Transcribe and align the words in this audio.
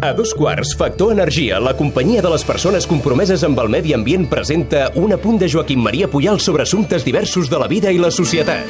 A 0.00 0.12
dos 0.14 0.32
quarts, 0.32 0.76
Factor 0.78 1.10
Energia, 1.12 1.58
la 1.58 1.74
companyia 1.76 2.22
de 2.22 2.30
les 2.30 2.44
persones 2.46 2.86
compromeses 2.86 3.42
amb 3.42 3.58
el 3.58 3.68
medi 3.68 3.92
ambient, 3.96 4.28
presenta 4.30 4.92
un 4.94 5.12
apunt 5.12 5.40
de 5.42 5.48
Joaquim 5.50 5.82
Maria 5.82 6.06
Puyal 6.08 6.38
sobre 6.38 6.62
assumptes 6.62 7.04
diversos 7.04 7.50
de 7.50 7.58
la 7.58 7.66
vida 7.66 7.90
i 7.90 7.98
la 7.98 8.12
societat. 8.14 8.62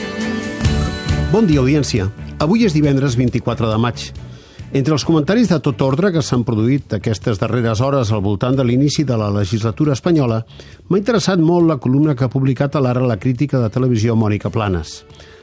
Bon 1.31 1.45
dia, 1.45 1.61
audiència. 1.61 2.09
Avui 2.41 2.65
és 2.65 2.73
divendres 2.73 3.19
24 3.21 3.69
de 3.69 3.77
maig. 3.77 4.09
Entre 4.73 4.97
els 4.97 5.05
comentaris 5.05 5.53
de 5.53 5.61
tot 5.61 5.84
ordre 5.84 6.15
que 6.17 6.25
s'han 6.25 6.49
produït 6.49 6.96
aquestes 6.96 7.39
darreres 7.41 7.85
hores 7.85 8.09
al 8.09 8.25
voltant 8.25 8.57
de 8.57 8.65
l'inici 8.65 9.05
de 9.05 9.21
la 9.21 9.29
legislatura 9.33 9.93
espanyola, 9.93 10.43
m'ha 10.89 11.01
interessat 11.05 11.45
molt 11.45 11.69
la 11.69 11.77
columna 11.77 12.17
que 12.17 12.25
ha 12.25 12.33
publicat 12.33 12.77
a 12.77 12.83
l'ara 12.85 13.05
la 13.05 13.21
crítica 13.21 13.61
de 13.61 13.69
televisió 13.69 14.17
Mònica 14.17 14.49
Planes. 14.49 15.03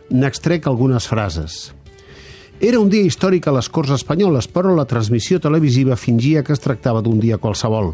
N'extrec 0.10 0.66
algunes 0.66 1.06
frases. 1.06 1.76
Era 2.64 2.80
un 2.80 2.88
dia 2.88 3.04
històric 3.04 3.50
a 3.50 3.54
les 3.58 3.68
Corts 3.68 3.92
Espanyoles, 3.92 4.48
però 4.48 4.71
la 4.71 4.88
transmissió 4.88 5.42
televisiva 5.44 5.98
fingia 6.00 6.43
que 6.43 6.54
es 6.56 6.64
tractava 6.64 7.02
d'un 7.04 7.20
dia 7.20 7.38
qualsevol. 7.38 7.92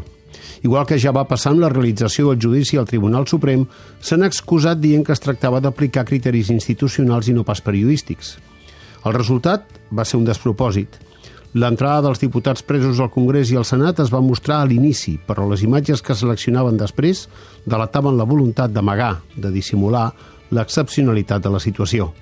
Igual 0.62 0.86
que 0.86 1.00
ja 1.02 1.10
va 1.10 1.26
passar 1.26 1.50
amb 1.50 1.64
la 1.64 1.70
realització 1.72 2.30
del 2.30 2.38
judici 2.38 2.78
al 2.78 2.86
Tribunal 2.86 3.26
Suprem, 3.26 3.66
s'han 3.98 4.22
excusat 4.22 4.78
dient 4.78 5.02
que 5.02 5.12
es 5.16 5.22
tractava 5.24 5.58
d'aplicar 5.60 6.06
criteris 6.06 6.52
institucionals 6.54 7.26
i 7.26 7.34
no 7.34 7.42
pas 7.42 7.60
periodístics. 7.60 8.36
El 9.02 9.18
resultat 9.18 9.66
va 9.90 10.06
ser 10.06 10.22
un 10.22 10.30
despropòsit. 10.30 10.94
L'entrada 11.58 12.06
dels 12.06 12.22
diputats 12.22 12.62
presos 12.62 13.02
al 13.02 13.10
Congrés 13.10 13.50
i 13.50 13.58
al 13.58 13.66
Senat 13.66 13.98
es 14.00 14.14
va 14.14 14.22
mostrar 14.22 14.62
a 14.62 14.68
l'inici, 14.70 15.18
però 15.26 15.50
les 15.50 15.66
imatges 15.66 16.00
que 16.06 16.14
seleccionaven 16.14 16.78
després 16.78 17.26
delataven 17.66 18.16
la 18.16 18.30
voluntat 18.30 18.70
d'amagar, 18.70 19.16
de 19.36 19.50
dissimular, 19.50 20.12
l'excepcionalitat 20.54 21.42
de 21.42 21.50
la 21.50 21.60
situació. 21.60 22.12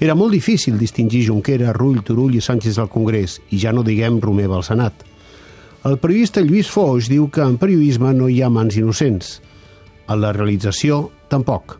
Era 0.00 0.14
molt 0.16 0.32
difícil 0.32 0.78
distingir 0.80 1.26
Junquera, 1.26 1.74
Rull, 1.76 2.00
Turull 2.00 2.38
i 2.38 2.40
Sánchez 2.40 2.78
al 2.80 2.88
Congrés, 2.88 3.36
i 3.52 3.58
ja 3.60 3.74
no 3.76 3.84
diguem 3.84 4.16
Romeva 4.24 4.56
al 4.56 4.64
Senat. 4.64 5.04
El 5.84 5.98
periodista 6.00 6.40
Lluís 6.40 6.70
Foix 6.72 7.10
diu 7.12 7.26
que 7.28 7.44
en 7.44 7.58
periodisme 7.60 8.14
no 8.16 8.30
hi 8.32 8.40
ha 8.40 8.48
mans 8.48 8.78
innocents. 8.80 9.38
A 10.08 10.16
la 10.16 10.32
realització, 10.32 11.10
tampoc. 11.28 11.76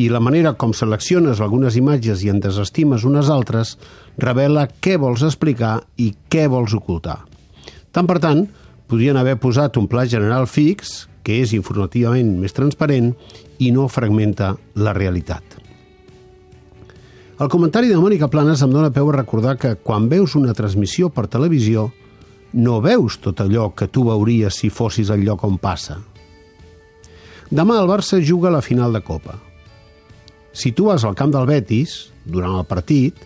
I 0.00 0.08
la 0.08 0.24
manera 0.24 0.54
com 0.56 0.72
selecciones 0.72 1.44
algunes 1.44 1.76
imatges 1.76 2.24
i 2.24 2.32
en 2.32 2.40
desestimes 2.40 3.04
unes 3.04 3.28
altres 3.28 3.76
revela 4.16 4.64
què 4.80 4.96
vols 4.96 5.24
explicar 5.28 5.82
i 6.00 6.14
què 6.32 6.48
vols 6.48 6.72
ocultar. 6.72 7.20
Tant 7.92 8.08
per 8.08 8.20
tant, 8.24 8.46
podrien 8.88 9.20
haver 9.20 9.36
posat 9.36 9.76
un 9.76 9.84
pla 9.84 10.08
general 10.08 10.48
fix, 10.48 11.10
que 11.20 11.42
és 11.44 11.52
informativament 11.52 12.38
més 12.40 12.56
transparent 12.56 13.12
i 13.60 13.68
no 13.68 13.90
fragmenta 13.92 14.54
la 14.80 14.96
realitat. 14.96 15.59
El 17.40 17.48
comentari 17.48 17.88
de 17.88 17.96
Mònica 17.96 18.26
Planes 18.28 18.60
em 18.60 18.68
dóna 18.68 18.90
peu 18.92 19.08
a 19.08 19.14
recordar 19.16 19.54
que 19.56 19.70
quan 19.80 20.10
veus 20.12 20.34
una 20.36 20.52
transmissió 20.52 21.08
per 21.08 21.22
televisió 21.32 21.86
no 22.52 22.80
veus 22.84 23.14
tot 23.24 23.38
allò 23.40 23.70
que 23.72 23.86
tu 23.88 24.02
veuries 24.04 24.58
si 24.60 24.68
fossis 24.68 25.08
al 25.08 25.22
lloc 25.24 25.46
on 25.48 25.54
passa. 25.56 25.96
Demà 27.48 27.78
el 27.80 27.88
Barça 27.88 28.18
juga 28.20 28.50
a 28.50 28.52
la 28.52 28.60
final 28.60 28.92
de 28.92 29.00
Copa. 29.00 29.38
Si 30.52 30.72
tu 30.76 30.90
vas 30.90 31.06
al 31.08 31.16
camp 31.16 31.32
del 31.32 31.48
Betis, 31.48 32.10
durant 32.26 32.58
el 32.58 32.66
partit, 32.68 33.16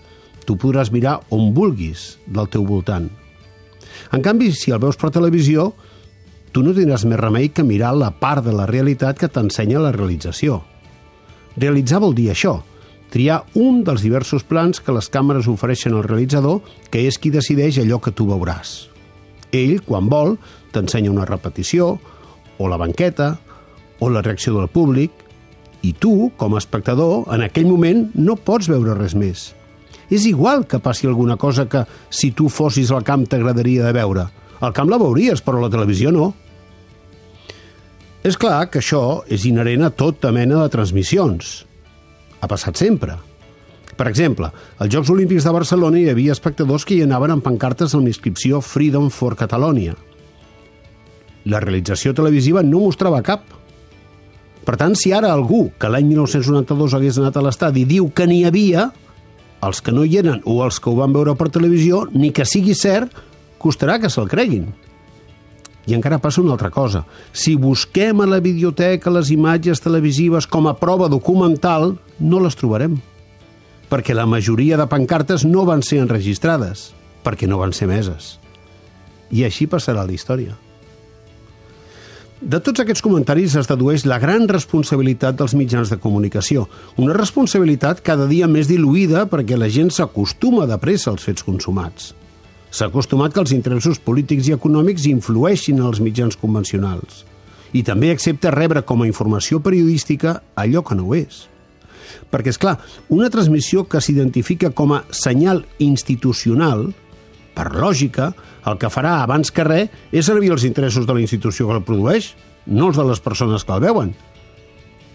tu 0.47 0.55
podràs 0.63 0.93
mirar 0.95 1.17
on 1.35 1.51
vulguis 1.57 2.05
del 2.27 2.47
teu 2.53 2.63
voltant. 2.69 3.09
En 4.15 4.23
canvi, 4.23 4.53
si 4.55 4.71
el 4.71 4.79
veus 4.79 5.01
per 5.01 5.11
televisió, 5.11 5.73
tu 6.53 6.63
no 6.63 6.77
tindràs 6.77 7.03
més 7.03 7.19
remei 7.19 7.51
que 7.51 7.67
mirar 7.67 7.91
la 7.99 8.13
part 8.15 8.47
de 8.47 8.55
la 8.55 8.69
realitat 8.71 9.19
que 9.19 9.27
t'ensenya 9.27 9.83
la 9.83 9.91
realització. 9.91 10.61
Realitzar 11.59 11.99
vol 12.07 12.15
dir 12.15 12.29
això, 12.31 12.61
triar 13.15 13.45
un 13.55 13.85
dels 13.87 14.03
diversos 14.03 14.43
plans 14.43 14.81
que 14.83 14.93
les 14.95 15.07
càmeres 15.07 15.47
ofereixen 15.47 15.95
al 15.95 16.03
realitzador, 16.03 16.65
que 16.91 17.05
és 17.07 17.19
qui 17.23 17.31
decideix 17.31 17.79
allò 17.79 18.01
que 18.03 18.11
tu 18.11 18.27
veuràs. 18.27 18.89
Ell, 19.55 19.79
quan 19.87 20.09
vol, 20.11 20.35
t'ensenya 20.75 21.13
una 21.13 21.27
repetició, 21.29 21.93
o 22.59 22.71
la 22.71 22.79
banqueta, 22.81 23.37
o 24.03 24.09
la 24.11 24.23
reacció 24.25 24.57
del 24.57 24.67
públic, 24.67 25.13
i 25.87 25.93
tu, 25.95 26.33
com 26.41 26.57
a 26.57 26.63
espectador, 26.63 27.29
en 27.31 27.45
aquell 27.47 27.69
moment 27.69 28.09
no 28.19 28.35
pots 28.35 28.67
veure 28.73 28.97
res 28.99 29.15
més. 29.15 29.53
És 30.11 30.27
igual 30.27 30.65
que 30.67 30.81
passi 30.83 31.07
alguna 31.07 31.37
cosa 31.39 31.69
que, 31.71 31.85
si 32.11 32.33
tu 32.33 32.49
fossis 32.51 32.91
al 32.91 33.05
camp, 33.07 33.29
t'agradaria 33.31 33.87
de 33.87 33.93
veure. 33.95 34.25
Al 34.59 34.75
camp 34.75 34.91
la 34.91 34.99
veuries, 34.99 35.43
però 35.45 35.61
a 35.61 35.69
la 35.69 35.71
televisió 35.71 36.11
no. 36.11 36.33
És 38.27 38.41
clar 38.41 38.73
que 38.73 38.83
això 38.83 39.23
és 39.31 39.47
inherent 39.47 39.87
a 39.87 39.93
tota 39.95 40.33
mena 40.35 40.65
de 40.65 40.73
transmissions. 40.73 41.61
Ha 42.45 42.51
passat 42.51 42.77
sempre. 42.77 43.17
Per 43.97 44.07
exemple, 44.11 44.51
als 44.77 44.93
Jocs 44.93 45.11
Olímpics 45.15 45.47
de 45.47 45.53
Barcelona 45.55 46.01
hi 46.01 46.11
havia 46.13 46.35
espectadors 46.35 46.85
que 46.85 46.99
hi 46.99 47.05
anaven 47.07 47.33
amb 47.33 47.45
pancartes 47.47 47.95
amb 47.97 48.05
l'inscripció 48.05 48.61
Freedom 48.61 49.07
for 49.09 49.37
Catalonia. 49.39 49.95
La 51.49 51.61
realització 51.65 52.13
televisiva 52.17 52.65
no 52.67 52.83
mostrava 52.85 53.23
cap. 53.25 53.47
Per 54.65 54.77
tant, 54.81 54.97
si 54.97 55.13
ara 55.13 55.33
algú 55.33 55.71
que 55.81 55.89
l'any 55.89 56.11
1992 56.11 56.99
hagués 56.99 57.21
anat 57.23 57.39
a 57.39 57.45
l'estadi 57.47 57.85
diu 57.89 58.11
que 58.13 58.27
n'hi 58.29 58.43
havia, 58.49 58.91
els 59.65 59.81
que 59.81 59.93
no 59.97 60.05
hi 60.05 60.19
eren 60.21 60.43
o 60.45 60.59
els 60.67 60.81
que 60.81 60.91
ho 60.91 60.99
van 61.01 61.17
veure 61.17 61.37
per 61.39 61.49
televisió, 61.53 62.05
ni 62.13 62.33
que 62.33 62.45
sigui 62.49 62.77
cert, 62.77 63.13
costarà 63.61 63.97
que 64.01 64.13
se'l 64.13 64.29
creguin. 64.29 64.69
I 65.87 65.95
encara 65.97 66.21
passa 66.23 66.41
una 66.41 66.55
altra 66.55 66.71
cosa. 66.73 67.05
Si 67.33 67.57
busquem 67.61 68.23
a 68.25 68.29
la 68.29 68.41
biblioteca 68.41 69.13
les 69.13 69.31
imatges 69.35 69.83
televisives 69.85 70.49
com 70.49 70.69
a 70.69 70.77
prova 70.81 71.11
documental, 71.13 71.99
no 72.19 72.41
les 72.41 72.57
trobarem. 72.57 72.97
Perquè 73.93 74.17
la 74.17 74.27
majoria 74.27 74.81
de 74.81 74.89
pancartes 74.89 75.45
no 75.45 75.67
van 75.69 75.85
ser 75.85 76.01
enregistrades, 76.01 76.93
perquè 77.23 77.49
no 77.51 77.61
van 77.61 77.77
ser 77.77 77.91
meses. 77.91 78.39
I 79.31 79.45
així 79.45 79.69
passarà 79.69 80.07
la 80.07 80.17
història. 80.17 80.57
De 82.45 82.59
tots 82.61 82.83
aquests 82.83 83.01
comentaris 83.01 83.55
es 83.57 83.69
dedueix 83.71 84.03
la 84.05 84.19
gran 84.21 84.49
responsabilitat 84.51 85.37
dels 85.39 85.55
mitjans 85.57 85.89
de 85.93 85.97
comunicació. 86.01 86.67
Una 87.01 87.15
responsabilitat 87.17 88.03
cada 88.05 88.27
dia 88.29 88.49
més 88.49 88.69
diluïda 88.69 89.25
perquè 89.31 89.57
la 89.57 89.71
gent 89.73 89.89
s'acostuma 89.95 90.67
de 90.69 90.77
pressa 90.81 91.13
als 91.13 91.25
fets 91.25 91.47
consumats. 91.47 92.13
S'ha 92.75 92.89
acostumat 92.91 93.31
que 93.31 93.39
els 93.39 93.53
interessos 93.55 94.01
polítics 94.03 94.49
i 94.51 94.55
econòmics 94.57 95.05
influeixin 95.07 95.79
en 95.79 95.87
els 95.93 96.01
mitjans 96.03 96.35
convencionals 96.41 97.23
i 97.75 97.85
també 97.87 98.09
accepta 98.11 98.51
rebre 98.55 98.83
com 98.87 99.03
a 99.03 99.07
informació 99.07 99.61
periodística 99.63 100.41
allò 100.59 100.83
que 100.87 100.97
no 100.99 101.07
ho 101.07 101.15
és. 101.15 101.45
Perquè, 102.31 102.51
és 102.51 102.59
clar, 102.59 102.77
una 103.15 103.31
transmissió 103.31 103.85
que 103.91 104.03
s'identifica 104.03 104.73
com 104.75 104.95
a 104.95 105.05
senyal 105.15 105.63
institucional, 105.83 106.89
per 107.55 107.69
lògica, 107.75 108.33
el 108.67 108.79
que 108.83 108.91
farà 108.91 109.21
abans 109.23 109.55
que 109.55 109.67
res 109.67 109.95
és 110.11 110.27
servir 110.27 110.51
els 110.55 110.67
interessos 110.67 111.07
de 111.07 111.15
la 111.15 111.23
institució 111.23 111.69
que 111.71 111.79
el 111.79 111.87
produeix, 111.87 112.33
no 112.67 112.91
els 112.91 112.99
de 112.99 113.07
les 113.07 113.23
persones 113.23 113.63
que 113.63 113.75
el 113.75 113.87
veuen. 113.87 114.15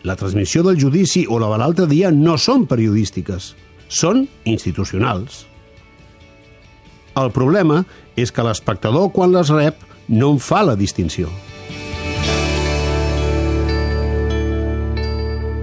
La 0.08 0.16
transmissió 0.16 0.64
del 0.64 0.80
judici 0.80 1.26
o 1.28 1.44
la 1.44 1.52
de 1.52 1.60
l'altre 1.60 1.92
dia 1.92 2.12
no 2.12 2.40
són 2.40 2.68
periodístiques, 2.72 3.54
són 3.88 4.28
institucionals. 4.48 5.49
El 7.18 7.32
problema 7.36 7.84
és 8.20 8.32
que 8.32 8.46
l'espectador, 8.46 9.12
quan 9.16 9.34
les 9.34 9.50
rep, 9.54 9.86
no 10.10 10.34
en 10.36 10.42
fa 10.44 10.64
la 10.66 10.76
distinció. 10.76 11.30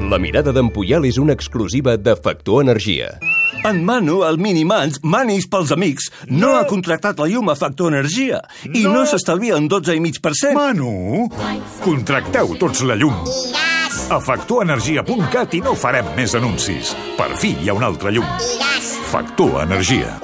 La 0.07 0.21
mirada 0.23 0.53
d'en 0.55 0.69
Puyal 0.71 1.05
és 1.09 1.17
una 1.19 1.35
exclusiva 1.35 1.97
de 1.99 2.15
Factor 2.15 2.63
Energia. 2.63 3.17
En 3.67 3.81
Manu, 3.85 4.21
el 4.23 4.39
Minimans, 4.39 5.01
manis 5.03 5.49
pels 5.51 5.73
amics, 5.75 6.07
no, 6.31 6.53
ha 6.55 6.67
contractat 6.71 7.19
la 7.19 7.27
llum 7.33 7.51
a 7.51 7.57
Factor 7.59 7.91
Energia 7.91 8.39
i 8.69 8.85
no, 8.85 8.93
no 9.01 9.07
s'estalvia 9.11 9.59
un 9.59 9.67
12,5%. 9.73 10.55
Manu, 10.55 11.27
contracteu 11.83 12.55
tots 12.61 12.85
la 12.87 12.95
llum. 13.01 13.19
A 14.07 14.21
factorenergia.cat 14.23 15.59
i 15.59 15.65
no 15.67 15.75
farem 15.75 16.13
més 16.15 16.37
anuncis. 16.39 16.95
Per 17.19 17.33
fi 17.41 17.57
hi 17.59 17.73
ha 17.73 17.75
un 17.75 17.83
altre 17.83 18.15
llum. 18.15 18.31
Factor 19.11 19.65
Energia. 19.65 20.15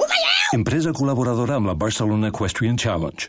Empresa 0.53 0.91
col·laboradora 0.93 1.55
amb 1.57 1.65
la 1.65 1.73
Barcelona 1.73 2.29
Equestrian 2.29 2.75
Challenge. 2.77 3.17